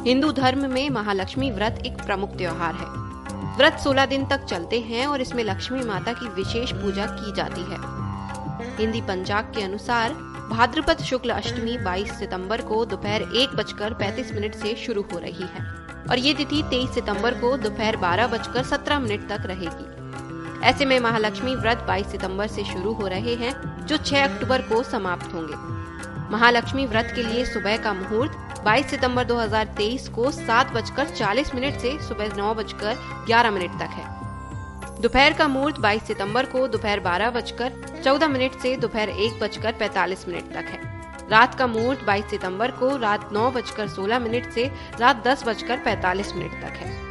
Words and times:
हिंदू 0.00 0.30
धर्म 0.32 0.64
में 0.70 0.88
महालक्ष्मी 0.90 1.50
व्रत 1.50 1.82
एक 1.86 1.96
प्रमुख 1.96 2.36
त्योहार 2.36 2.74
है। 2.74 2.86
व्रत 3.56 3.78
16 3.78 4.06
दिन 4.06 4.24
तक 4.26 4.44
चलते 4.44 4.80
हैं 4.80 5.06
और 5.06 5.20
इसमें 5.20 5.42
लक्ष्मी 5.44 5.80
माता 5.84 6.12
की 6.12 6.28
विशेष 6.28 6.72
पूजा 6.72 7.06
की 7.06 7.32
जाती 7.32 7.60
है। 7.62 7.78
हिंदी 8.78 9.00
पंचांग 9.00 9.52
के 9.54 9.62
अनुसार, 9.62 10.12
भाद्रपद 10.50 11.02
शुक्ल 11.04 11.30
अष्टमी 11.30 11.76
22 11.78 12.12
सितंबर 12.12 12.62
को 12.62 12.84
दोपहर 12.84 13.22
एक 13.22 13.56
बजकर 13.56 13.94
पैतीस 13.94 14.32
मिनट 14.32 14.54
से 14.54 14.74
शुरू 14.76 15.02
हो 15.12 15.18
रही 15.18 15.48
है 15.54 15.66
और 16.10 16.18
ये 16.18 16.34
तिथि 16.34 16.62
23 16.70 16.94
सितंबर 16.94 17.34
को 17.34 17.56
दोपहर 17.58 17.96
बारह 17.98 18.26
बजकर 18.26 18.62
सत्रह 18.64 18.98
मिनट 18.98 19.28
तक 19.28 19.46
रहेगी। 19.46 20.66
ऐसे 20.66 20.84
में 20.84 20.98
महालक्ष्मी 21.00 21.54
व्रत 21.56 21.84
22 21.88 22.10
सितंबर 22.10 22.46
से 22.46 22.64
शुरू 22.64 22.92
हो 22.92 23.06
रहे 23.06 23.34
हैं, 23.34 23.54
जो 23.86 23.96
6 23.96 24.24
अक्टूबर 24.24 24.62
को 24.62 24.82
समाप्त 24.82 25.34
होंगे। 25.34 25.54
महालक्ष्मी 26.32 26.86
व्रत 26.86 27.12
के 27.14 27.22
लिए 27.22 27.44
सुबह 27.44 27.76
का 27.76 27.92
मुहूर्त 27.94 28.46
22 28.66 28.90
सितंबर 28.90 29.24
2023 29.24 30.08
को 30.08 30.30
सात 30.30 30.72
बजकर 30.72 31.08
चालीस 31.08 31.54
मिनट 31.54 31.78
से 31.78 31.98
सुबह 31.98 32.36
नौ 32.36 32.54
बजकर 32.54 32.94
ग्यारह 33.26 33.50
मिनट 33.50 33.78
तक 33.78 33.90
है। 33.90 35.00
दोपहर 35.00 35.32
का 35.32 35.48
मुहूर्त 35.48 35.80
22 35.80 36.02
सितंबर 36.02 36.46
को 36.46 36.68
दोपहर 36.68 37.00
बारह 37.00 37.30
बजकर 37.30 38.00
चौदह 38.04 38.28
मिनट 38.28 38.58
से 38.60 38.76
दोपहर 38.76 39.08
एक 39.08 39.40
बजकर 39.40 39.72
पैतालीस 39.72 40.28
मिनट 40.28 40.52
तक 40.52 40.68
है। 40.68 41.28
रात 41.30 41.54
का 41.54 41.66
मुहूर्त 41.66 42.04
22 42.04 42.30
सितंबर 42.30 42.70
को 42.70 42.96
रात 42.96 43.32
नौ 43.32 43.50
बजकर 43.50 43.88
सोलह 43.88 44.18
मिनट 44.18 44.50
से 44.50 44.70
रात 45.00 45.26
दस 45.26 45.44
बजकर 45.46 45.76
पैतालीस 45.76 46.34
मिनट 46.34 46.52
तक 46.52 46.76
है। 46.76 47.09